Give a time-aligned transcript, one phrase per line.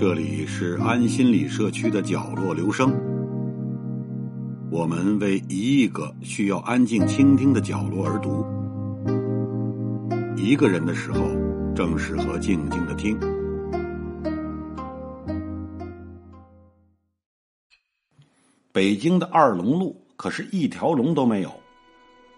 [0.00, 2.90] 这里是安心理社区的角落，留声。
[4.70, 8.46] 我们为一亿个需要安静倾听的角落而读。
[10.36, 11.28] 一个人的时候，
[11.74, 13.20] 正适合静静的听。
[18.72, 21.50] 北京的二龙路可是一条龙都没有。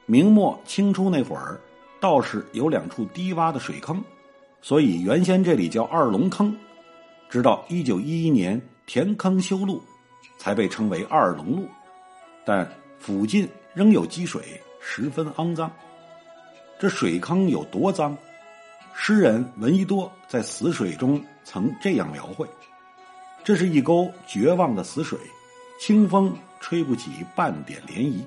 [0.07, 1.61] 明末清初那会儿，
[1.99, 4.01] 倒是有两处低洼的水坑，
[4.61, 6.57] 所以原先这里叫二龙坑。
[7.29, 9.83] 直到一九一一年填坑修路，
[10.39, 11.67] 才被称为二龙路，
[12.45, 12.65] 但
[13.01, 15.69] 附近仍有积水，十分肮脏。
[16.79, 18.17] 这水坑有多脏？
[18.95, 22.47] 诗人闻一多在《死水》中曾这样描绘：
[23.43, 25.19] 这是一沟绝望的死水，
[25.81, 28.25] 清风吹不起半点涟漪。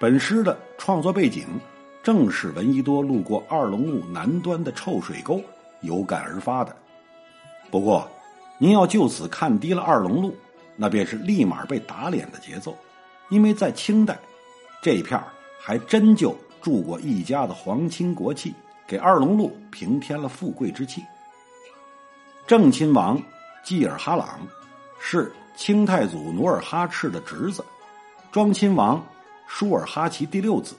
[0.00, 1.46] 本诗的创作背景，
[2.02, 5.40] 正是闻一多路过二龙路南端的臭水沟，
[5.82, 6.74] 有感而发的。
[7.70, 8.10] 不过，
[8.58, 10.34] 您要就此看低了二龙路，
[10.74, 12.76] 那便是立马被打脸的节奏。
[13.28, 14.18] 因为在清代，
[14.82, 15.22] 这一片
[15.60, 18.54] 还真就住过一家的皇亲国戚，
[18.86, 21.02] 给二龙路平添了富贵之气。
[22.46, 23.20] 正亲王
[23.62, 24.40] 济尔哈朗
[24.98, 27.64] 是清太祖努尔哈赤的侄子，
[28.30, 29.04] 庄亲王
[29.46, 30.74] 舒尔哈齐第六子。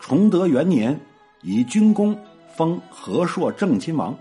[0.00, 0.98] 崇德元年
[1.42, 2.18] 以军功
[2.54, 4.16] 封和硕正亲王，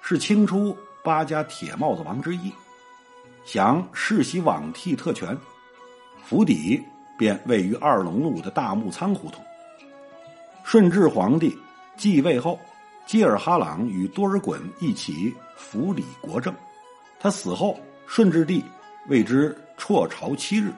[0.00, 0.76] 是清初。
[1.04, 2.52] 八家铁帽子王之一，
[3.44, 5.36] 享世袭罔替特权，
[6.22, 6.80] 府邸
[7.18, 9.44] 便位于二龙路的大木仓胡同。
[10.62, 11.58] 顺治皇帝
[11.96, 12.56] 继位后，
[13.04, 16.54] 济尔哈朗与多尔衮一起辅理国政。
[17.18, 17.76] 他死后，
[18.06, 18.64] 顺治帝
[19.08, 20.72] 为之辍朝七日，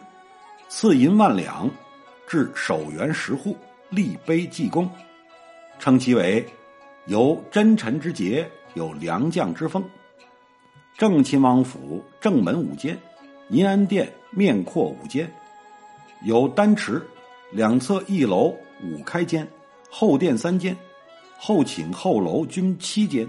[0.68, 1.70] 赐银万两，
[2.26, 3.56] 至守园十户，
[3.90, 4.90] 立碑记功，
[5.78, 6.44] 称其为
[7.06, 9.84] 有真臣之节，有良将之风。
[10.96, 12.98] 正亲王府正门五间，
[13.50, 15.30] 银安殿面阔五间，
[16.22, 17.02] 有丹池，
[17.50, 19.46] 两侧一楼五开间，
[19.90, 20.74] 后殿三间，
[21.36, 23.28] 后寝后楼均七间。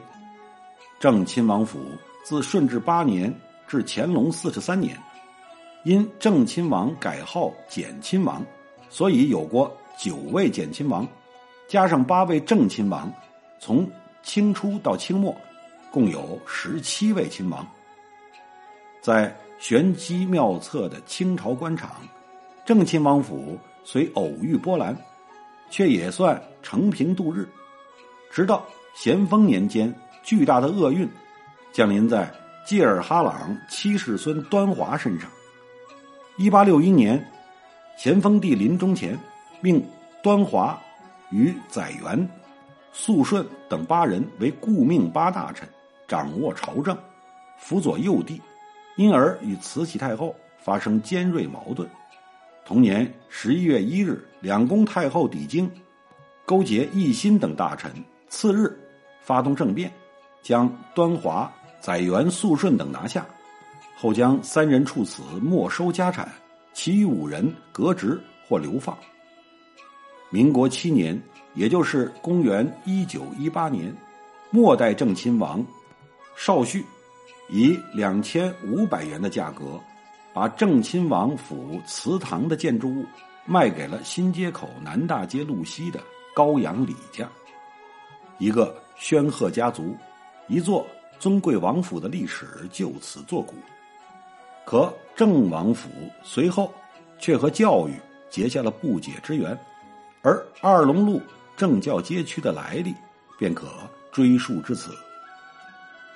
[0.99, 1.79] 正亲王府
[2.23, 3.33] 自顺治八年
[3.67, 4.97] 至乾隆四十三年，
[5.83, 8.43] 因正亲王改号简亲王，
[8.89, 11.07] 所以有过九位简亲王，
[11.67, 13.11] 加上八位正亲王，
[13.59, 13.89] 从
[14.23, 15.35] 清初到清末。
[15.91, 17.65] 共有十七位亲王，
[19.01, 21.89] 在玄机妙策的清朝官场，
[22.65, 24.93] 正亲王府虽偶遇波澜，
[25.69, 27.47] 却也算承平度日。
[28.29, 31.09] 直到咸丰年间，巨大的厄运
[31.71, 32.29] 降临在
[32.65, 35.29] 济尔哈朗七世孙端华身上。
[36.35, 37.23] 一八六一年，
[37.95, 39.15] 咸丰帝临终前，
[39.61, 39.87] 命
[40.23, 40.75] 端华
[41.29, 42.27] 与载元、
[42.91, 45.69] 肃顺等八人为顾命八大臣。
[46.07, 46.97] 掌握朝政，
[47.59, 48.41] 辅佐幼帝，
[48.95, 51.87] 因而与慈禧太后发生尖锐矛盾。
[52.65, 55.69] 同年十一月一日，两宫太后抵京，
[56.45, 57.91] 勾结奕欣等大臣，
[58.27, 58.75] 次日
[59.21, 59.91] 发动政变，
[60.43, 61.51] 将端华、
[61.85, 63.23] 载元、肃顺等拿下，
[63.95, 66.27] 后将三人处死，没收家产，
[66.73, 68.19] 其余五人革职
[68.49, 68.97] 或流放。
[70.31, 71.21] 民国七年，
[71.53, 73.95] 也就是公元一九一八年，
[74.49, 75.63] 末代正亲王。
[76.35, 76.83] 邵绪
[77.51, 79.79] 以两千五百元的价格，
[80.33, 83.05] 把正亲王府祠堂的建筑物
[83.45, 86.01] 卖给了新街口南大街路西的
[86.33, 87.29] 高阳李家，
[88.39, 89.95] 一个宣赫家族，
[90.47, 90.83] 一座
[91.19, 93.55] 尊贵王府的历史就此作古。
[94.65, 95.89] 可郑王府
[96.23, 96.73] 随后
[97.19, 97.93] 却和教育
[98.29, 99.57] 结下了不解之缘，
[100.21, 101.21] 而二龙路
[101.55, 102.93] 政教街区的来历
[103.37, 103.67] 便可
[104.11, 104.91] 追溯至此。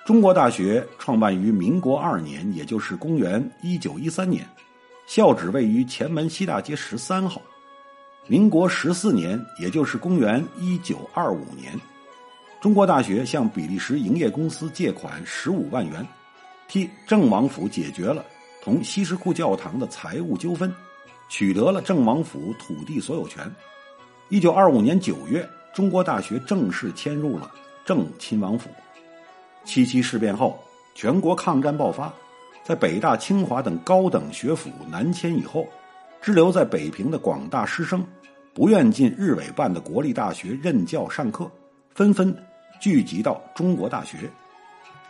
[0.06, 4.44] 中国大学创办于民国二年，也就是公元一九一三年，
[5.06, 7.40] 校址位于前门西大街十三号。
[8.25, 11.80] 民国十四年，也就是公元一九二五年，
[12.61, 16.06] 中国大学向比利时营业公司借款十五万元，
[16.67, 18.25] 替郑王府解决了
[18.61, 20.69] 同西什库教堂的财务纠纷，
[21.29, 23.50] 取得了郑王府土地所有权。
[24.27, 27.50] 一九二五年九月，中国大学正式迁入了
[27.85, 28.69] 郑亲王府。
[29.63, 30.61] 七七事变后，
[30.94, 32.13] 全国抗战爆发，
[32.61, 35.65] 在北大、清华等高等学府南迁以后，
[36.21, 38.06] 滞留在北平的广大师生，
[38.53, 41.50] 不愿进日伪办的国立大学任教上课，
[41.95, 42.35] 纷纷
[42.80, 44.30] 聚集到中国大学，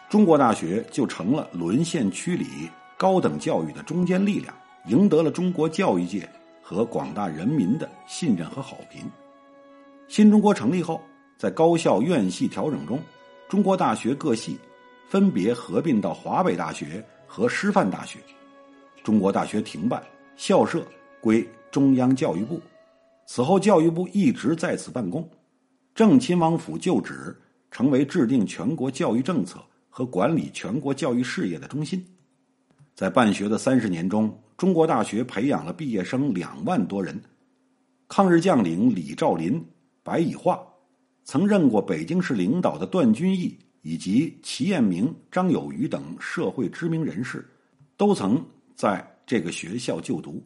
[0.10, 4.54] 中国大学就成了沦陷区里高等教育的中坚力量，
[4.88, 6.27] 赢得了中国教育界
[6.62, 9.06] 和广大人民的信任和好评。
[10.07, 11.00] 新中国成立后，
[11.38, 13.00] 在高校院系调整中，
[13.48, 14.57] 中国大学各系
[15.07, 18.18] 分别合并到华北大学和师范大学，
[19.04, 20.04] 中国大学停办，
[20.36, 20.83] 校舍
[21.21, 22.60] 归中央教育部。
[23.27, 25.30] 此后，教育部一直在此办公，
[25.94, 27.36] 正亲王府旧址，
[27.71, 32.04] 成为制定全国教育政策和管理全国教育事业的中心。
[32.95, 37.21] 在办学的三十年中，中国大学培养了毕业生两万多人。
[38.07, 39.63] 抗日将领李兆林、
[40.04, 40.62] 白以化，
[41.24, 47.48] 曾任过北京市领导的段君毅以及齐彦明、张有余等社会知名人士，
[47.95, 48.44] 都曾
[48.75, 50.44] 在这个学校就读。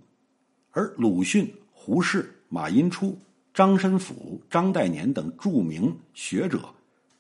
[0.72, 3.18] 而鲁迅、胡适、马寅初、
[3.54, 6.68] 张申府、张岱年等著名学者，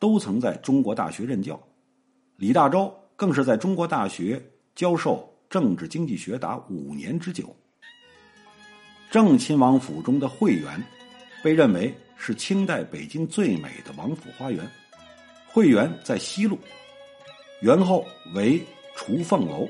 [0.03, 1.57] 都曾在中国大学任教。
[2.35, 4.43] 李大钊更是在中国大学。
[4.75, 7.55] 教授政治经济学达五年之久。
[9.09, 10.83] 正亲王府中的会园，
[11.41, 14.69] 被认为是清代北京最美的王府花园。
[15.47, 16.59] 会园在西路，
[17.61, 18.05] 园后
[18.35, 18.61] 为
[18.97, 19.69] 雏凤楼，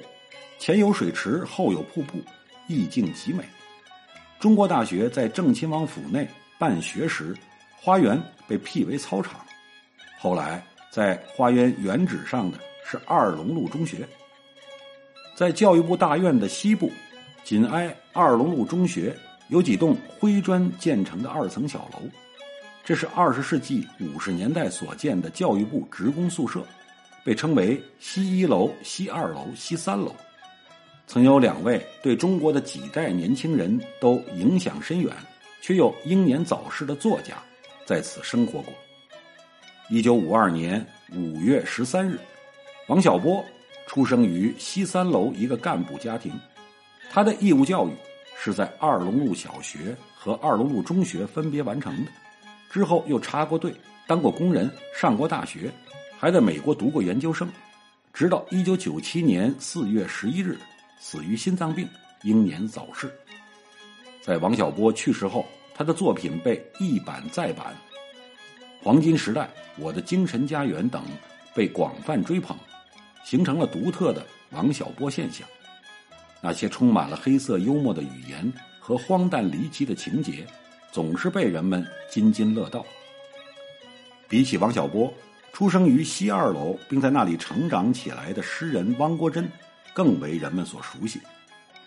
[0.57, 2.17] 前有水池，后有瀑布，
[2.67, 3.43] 意境极美。
[4.39, 6.27] 中国大学在正亲王府内
[6.57, 7.37] 办学时，
[7.79, 9.39] 花园被辟为操场。
[10.23, 12.57] 后来在花园原址上的
[12.89, 14.07] 是二龙路中学。
[15.35, 16.89] 在教育部大院的西部，
[17.43, 19.13] 紧挨二龙路中学，
[19.49, 21.99] 有几栋灰砖建成的二层小楼，
[22.85, 26.65] 这是二十世纪五十年代所建的教育部职工宿舍，
[27.25, 30.15] 被称为西一楼、西二楼、西三楼。
[31.05, 35.13] 曾有两位对中国的几代年轻人都影响深远，
[35.61, 37.35] 却又英年早逝的作家，
[37.85, 38.73] 在此生活过。
[39.93, 40.83] 一九五二年
[41.15, 42.19] 五月十三日，
[42.87, 43.45] 王小波。
[43.85, 46.33] 出生于西三楼一个干部家庭，
[47.11, 47.91] 他的义务教育
[48.35, 52.11] 是在二龙路小学和二龙路中学分别完成的，
[52.71, 53.71] 之后又插过队，
[54.07, 54.67] 当过工人，
[54.99, 55.71] 上过大学，
[56.17, 57.47] 还在美国读过研究生，
[58.11, 60.57] 直到一九九七年四月十一日
[60.99, 61.87] 死于心脏病，
[62.23, 63.11] 英年早逝。
[64.23, 67.75] 在王小波去世后，他的作品被一版再版，
[68.83, 69.41] 《黄金时代》
[69.77, 71.01] 《我的精神家园》等
[71.55, 72.55] 被广泛追捧。
[73.23, 74.21] 形成了独特的
[74.51, 75.47] 王小波现象，
[76.41, 78.51] 那些充满了黑色幽默的语言
[78.81, 80.45] 和荒诞离奇的情节，
[80.91, 82.85] 总是被人们津津乐道。
[84.27, 85.11] 比起王小波，
[85.53, 89.49] 出生于西二楼并在那里成长起来的诗人汪国真，
[89.93, 91.21] 更为人们所熟悉。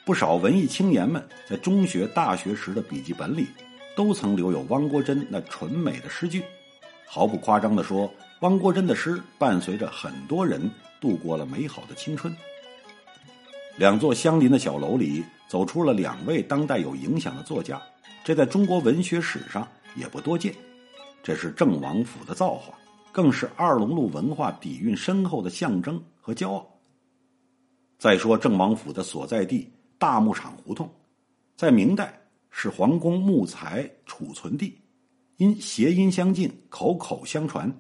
[0.07, 3.49] 不少文艺青年们在中学、大学时的笔记本里，
[3.95, 6.43] 都曾留有汪国真那纯美的诗句。
[7.07, 10.71] 毫不夸张地说，汪国真的诗伴随着很多人。
[10.99, 12.35] 度过了美好的青春。
[13.77, 17.81] 两座相邻的小楼里，走出了两位当代有影响的作家，
[18.25, 20.55] 这在中国文学史上也不多见。
[21.23, 22.73] 这是郑王府的造化，
[23.13, 26.67] 更是二龙路文化底蕴深厚的象征和骄傲。
[27.99, 30.91] 再说郑王府的所在地大牧场胡同，
[31.57, 32.19] 在明代
[32.51, 34.81] 是皇宫木材储存地，
[35.39, 37.71] 因谐音相近，口口相传，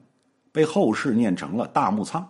[0.52, 2.26] 被后世念成了大木仓。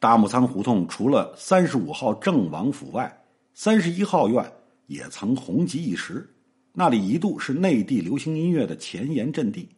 [0.00, 3.24] 大木仓胡同除了三十五号郑王府外，
[3.54, 4.52] 三十一号院
[4.88, 6.28] 也曾红极一时。
[6.72, 9.68] 那里一度是内地流行音乐的前沿阵地。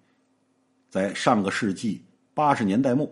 [0.88, 3.11] 在上个世纪八十年代末，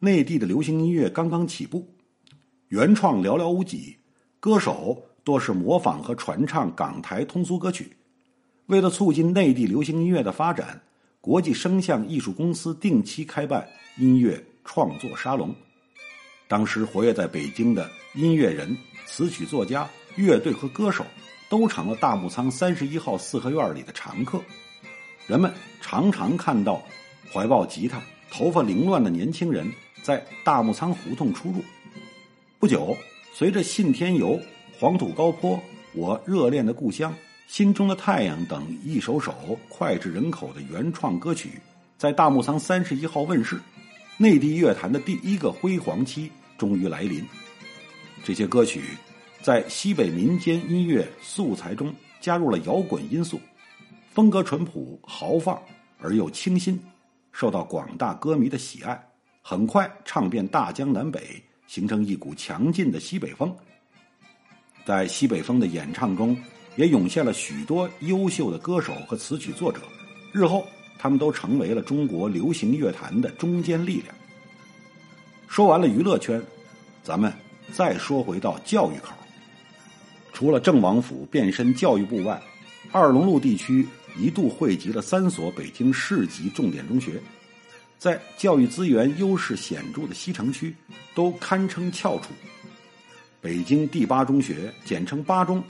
[0.00, 1.88] 内地的流行音乐刚刚起步，
[2.68, 3.96] 原创寥寥无几，
[4.40, 7.96] 歌手多是模仿和传唱港台通俗歌曲。
[8.66, 10.80] 为了促进内地流行音乐的发展，
[11.20, 13.68] 国际声像艺术公司定期开办
[13.98, 15.54] 音乐创作沙龙。
[16.48, 21.04] 当时活跃在北京的音乐人、词曲作家、乐队和歌手，
[21.50, 24.40] 都成了大木仓三十一号四合院里的常客。
[25.26, 25.52] 人们
[25.82, 26.82] 常常看到
[27.30, 29.70] 怀抱吉他、头发凌乱的年轻人
[30.02, 31.62] 在大木仓胡同出入。
[32.58, 32.96] 不久，
[33.34, 34.36] 随着《信天游》
[34.78, 35.52] 《黄土高坡》
[35.92, 37.12] 《我热恋的故乡》
[37.46, 41.60] 《心中的太阳》等一首首脍炙人口的原创歌曲
[41.96, 43.60] 在大木仓三十一号问世。
[44.16, 47.24] 内地乐坛的第一个辉煌期终于来临。
[48.22, 48.82] 这些歌曲
[49.42, 53.40] 在西北民间音乐素材中加入了摇滚因素，
[54.12, 55.60] 风格淳朴豪放
[55.98, 56.80] 而又清新，
[57.32, 59.00] 受到广大歌迷的喜爱。
[59.42, 63.54] 很快唱遍大江南北，形成一股强劲的西北风。
[64.86, 66.36] 在西北风的演唱中，
[66.76, 69.80] 也涌现了许多优秀的歌手和词曲作者。
[70.32, 70.66] 日后。
[70.96, 74.14] 他们都成为了中国流行乐坛的中坚力量。
[75.46, 76.42] 说完了娱乐圈，
[77.02, 77.30] 咱们
[77.74, 79.12] 再说回到教育口。
[80.32, 82.40] 除了郑王府变身教育部外，
[82.90, 87.20] 二龙路地区一度汇集了三所北京市级重点中学，
[87.98, 90.74] 在教育资源优势显著的西城区，
[91.14, 92.30] 都堪称翘楚。
[93.42, 95.62] 北京第八中学，简称八中，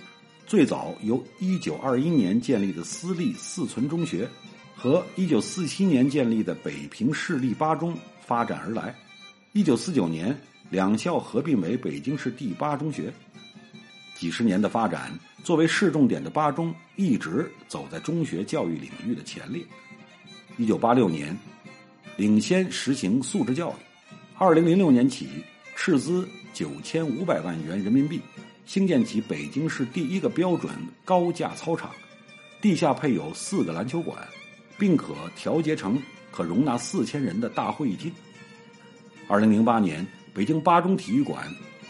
[0.47, 4.29] 最早由1921年建立的私立四存中学
[4.77, 8.95] 和1947年建立的北平市立八中发展而来。
[9.55, 10.39] 1949年，
[10.71, 13.13] 两校合并为北京市第八中学。
[14.15, 15.11] 几十年的发展，
[15.43, 19.65] 作为市重点的八中一直走在中学教育领域的前列。
[20.59, 21.37] 1986年，
[22.17, 23.75] 领先实行素质教育。
[24.39, 25.29] 2006年起，
[25.75, 26.29] 斥资。
[26.53, 28.21] 九千五百万元人民币，
[28.67, 30.73] 兴建起北京市第一个标准
[31.05, 31.91] 高架操场，
[32.61, 34.17] 地下配有四个篮球馆，
[34.79, 38.13] 并可调节成可容纳四千人的大会议厅。
[39.29, 41.47] 二零零八年，北京八中体育馆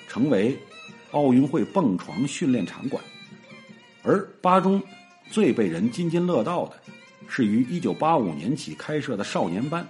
[0.09, 0.59] 成为
[1.12, 3.02] 奥运会蹦床训练场馆。
[4.02, 4.83] 而八中
[5.31, 6.81] 最被人津津乐道的，
[7.28, 9.87] 是于一九八五年起开设的少年班。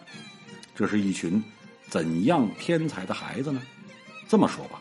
[0.74, 1.42] 这是一群
[1.88, 3.62] 怎样天才的孩子呢？
[4.28, 4.80] 这么说吧，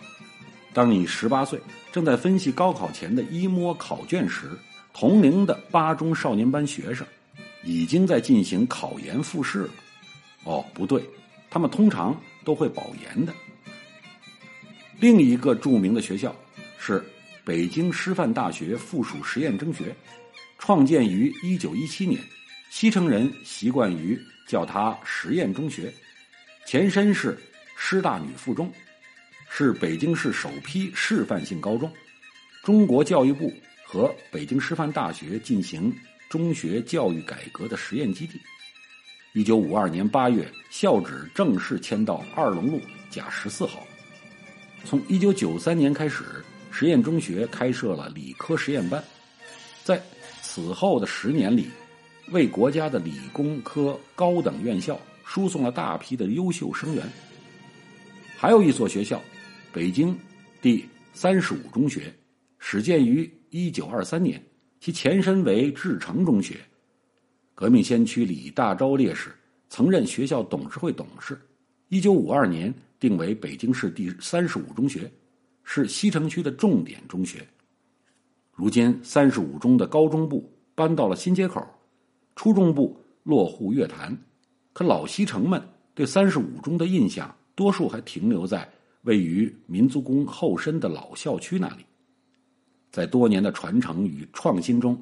[0.73, 1.59] 当你十八岁，
[1.91, 4.49] 正在分析高考前的一模考卷时，
[4.91, 7.05] 同龄的八中少年班学生
[7.63, 9.69] 已经在进行考研复试了。
[10.45, 11.03] 哦，不对，
[11.49, 13.31] 他们通常都会保研的。
[14.99, 16.35] 另一个著名的学校
[16.79, 17.03] 是
[17.45, 19.95] 北京师范大学附属实验中学，
[20.57, 22.19] 创建于一九一七年，
[22.71, 25.93] 西城人习惯于叫它实验中学，
[26.65, 27.37] 前身是
[27.77, 28.71] 师大女附中。
[29.55, 31.87] 是北京市首批示范性高中，
[32.63, 33.53] 中国教育部
[33.85, 35.95] 和北京师范大学进行
[36.27, 38.41] 中学教育改革的实验基地。
[39.35, 42.81] 一九五二年八月，校址正式迁到二龙路
[43.11, 43.85] 甲十四号。
[44.85, 46.23] 从一九九三年开始，
[46.71, 49.03] 实验中学开设了理科实验班，
[49.83, 50.01] 在
[50.41, 51.69] 此后的十年里，
[52.31, 57.07] 为国家的理工科高等院校输送了大批的优秀生源。
[58.35, 59.21] 还有一所学校。
[59.73, 60.15] 北京
[60.61, 62.13] 第三十五中学
[62.59, 64.39] 始建于一九二三年，
[64.79, 66.59] 其前身为志诚中学。
[67.55, 69.33] 革命先驱李大钊烈士
[69.69, 71.41] 曾任学校董事会董事。
[71.89, 75.11] 一九五二年定为北京市第三十五中学，
[75.63, 77.43] 是西城区的重点中学。
[78.51, 81.65] 如今三十五中的高中部搬到了新街口，
[82.35, 84.15] 初中部落户月坛，
[84.71, 85.59] 可老西城们
[85.95, 88.71] 对三十五中的印象多数还停留在。
[89.03, 91.85] 位于民族宫后身的老校区那里，
[92.91, 95.01] 在多年的传承与创新中，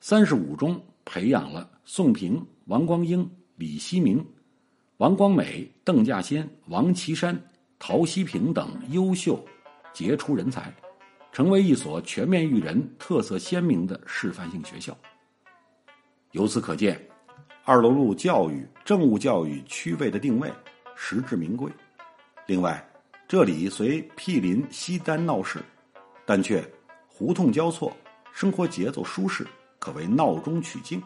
[0.00, 4.24] 三十五中培养了宋平、王光英、李希明、
[4.96, 7.38] 王光美、邓稼先、王岐山、
[7.78, 9.44] 陶希平等优秀
[9.92, 10.72] 杰出人才，
[11.30, 14.96] 成为一所全面育人、特色鲜明的示范性学校。
[16.30, 16.98] 由此可见，
[17.64, 20.50] 二龙路教育政务教育区位的定位
[20.96, 21.70] 实至名归。
[22.46, 22.82] 另外，
[23.32, 25.58] 这里虽毗邻西单闹市，
[26.26, 26.62] 但却
[27.08, 27.90] 胡同交错，
[28.30, 29.46] 生活节奏舒适，
[29.78, 31.02] 可谓闹中取静。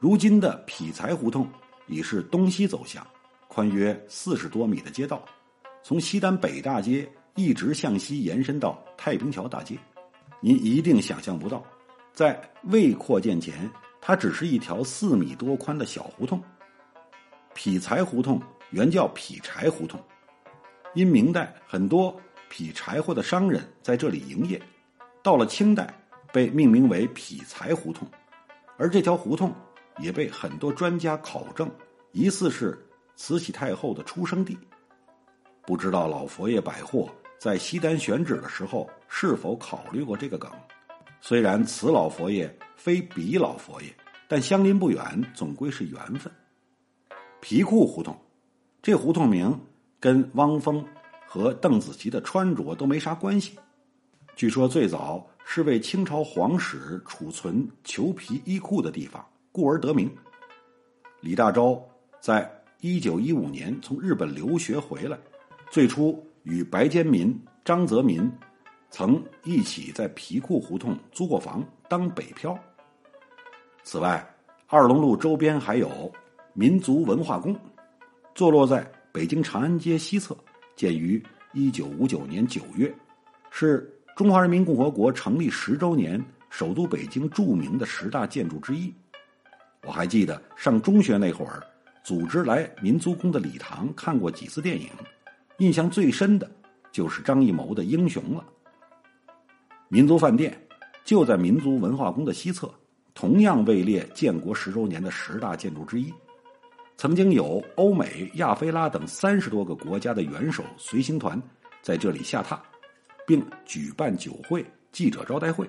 [0.00, 1.48] 如今的匹才胡同
[1.86, 3.06] 已是东西走向，
[3.46, 5.24] 宽约四十多米的街道，
[5.84, 9.78] 从西单北大街一直向西延伸到太平桥大街。
[10.40, 11.64] 您一定想象不到，
[12.12, 16.42] 在未扩建前，它只是一条四米多宽的小胡同。
[17.54, 20.02] 匹才胡同原叫匹柴胡同。
[20.94, 22.18] 因明代很多
[22.48, 24.60] 劈柴火的商人在这里营业，
[25.22, 25.92] 到了清代
[26.32, 28.08] 被命名为劈柴胡同，
[28.76, 29.54] 而这条胡同
[29.98, 31.70] 也被很多专家考证，
[32.12, 32.78] 疑似是
[33.16, 34.56] 慈禧太后的出生地。
[35.66, 40.50] 不知道老佛爷百货在西单选址的时候是否考虑过这个梗？
[41.20, 43.94] 虽然此老佛爷非彼老佛爷，
[44.26, 46.32] 但相邻不远，总归是缘分。
[47.40, 48.18] 皮裤胡同，
[48.80, 49.58] 这胡同名。
[50.00, 50.84] 跟汪峰
[51.26, 53.58] 和邓紫棋的穿着都没啥关系。
[54.36, 60.08] 据说最早是为清朝皇室储存裘皮衣裤的地方，故而得名。
[61.20, 61.82] 李大钊
[62.20, 62.48] 在
[62.80, 65.18] 一九一五年从日本留学回来，
[65.70, 68.30] 最初与白坚民、张泽民
[68.90, 72.56] 曾一起在皮裤胡同租过房当北漂。
[73.82, 74.24] 此外，
[74.68, 76.12] 二龙路周边还有
[76.52, 77.56] 民族文化宫，
[78.34, 78.88] 坐落在。
[79.12, 80.36] 北京长安街西侧，
[80.76, 81.22] 建于
[81.52, 82.94] 一九五九年九月，
[83.50, 88.92] 是中华人民共和国成立十周年首都北京著名的十大建筑之一。
[89.86, 91.62] 我还记得上中学那会儿，
[92.04, 94.88] 组织来民族宫的礼堂看过几次电影，
[95.58, 96.48] 印象最深的
[96.92, 98.44] 就是张艺谋的《英雄》了。
[99.88, 100.56] 民族饭店
[101.04, 102.70] 就在民族文化宫的西侧，
[103.14, 106.12] 同样位列建国十周年的十大建筑之一。
[106.98, 111.40] 曾经有欧美、亚非拉等三十多个国家的元首随行团
[111.80, 112.58] 在这里下榻，
[113.24, 115.64] 并举办酒会、记者招待会。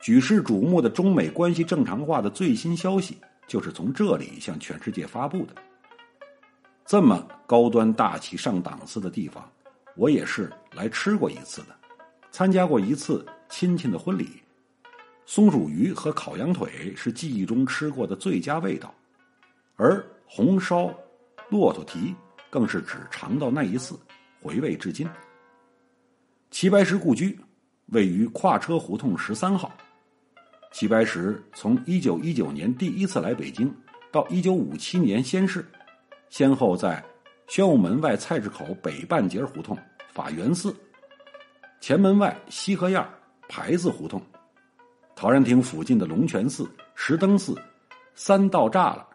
[0.00, 5.54] 举世瞩目的中美关系正常化的最新消息，就是从这里向全世界发布的。
[6.86, 9.46] 这么高端大气上档次的地方，
[9.96, 11.76] 我也是来吃过一次的，
[12.30, 14.42] 参加过一次亲戚的婚礼。
[15.26, 18.92] 松鼠鱼和烤羊腿是记忆中吃过的最佳味道，
[19.76, 20.02] 而
[20.34, 20.90] 红烧
[21.50, 22.14] 骆驼蹄
[22.48, 24.00] 更是只尝到那一次，
[24.40, 25.06] 回味至今。
[26.50, 27.38] 齐白石故居
[27.88, 29.70] 位于跨车胡同十三号。
[30.72, 33.70] 齐白石从一九一九年第一次来北京，
[34.10, 35.62] 到一九五七年仙逝，
[36.30, 37.04] 先后在
[37.46, 39.76] 宣武门外菜市口北半截胡同、
[40.14, 40.74] 法源寺
[41.78, 43.06] 前门外西河沿
[43.50, 44.18] 牌子胡同、
[45.14, 47.54] 陶然亭附近的龙泉寺、石灯寺、
[48.14, 49.06] 三道栅栏、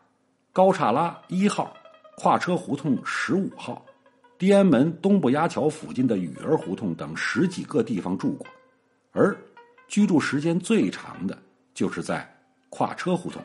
[0.58, 1.72] 高岔拉一号、
[2.16, 3.86] 跨车胡同十五号、
[4.40, 8.48] 地安门东部压桥附近的雨儿胡同等十几个地方住过，
[9.12, 9.38] 而
[9.88, 11.38] 居住时间最长的。
[11.76, 12.28] 就是在
[12.70, 13.40] 跨车胡同、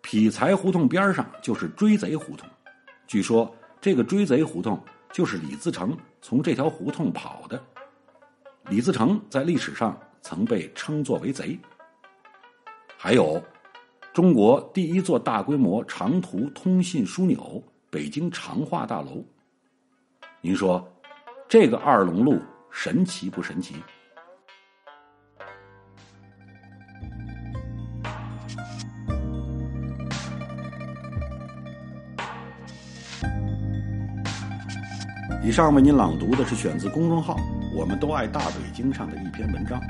[0.00, 2.48] 劈柴胡同边上，就是追贼胡同。
[3.08, 7.60] 据说这个追贼胡同就是李自成从这条胡同跑的。
[8.68, 11.58] 李自成在历史上曾被称作为贼。
[12.96, 13.42] 还有，
[14.18, 19.24] 中国第一座大规模长途通信枢纽——北京长化大楼。
[20.40, 20.84] 您说，
[21.48, 22.36] 这个二龙路
[22.68, 23.76] 神奇不神奇？
[35.44, 37.36] 以上为您朗读的是选自公众号
[37.72, 39.80] “我们都爱大北京”上的一篇文章。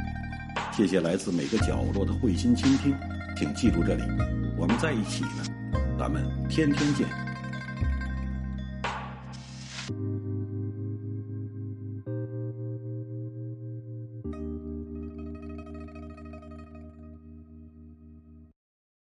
[0.71, 2.95] 谢谢来自每个角落的慧心倾听，
[3.39, 4.03] 请记住这里，
[4.57, 5.45] 我们在一起呢，
[5.97, 7.28] 咱们天天见。